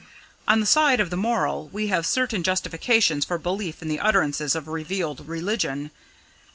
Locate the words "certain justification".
2.07-3.21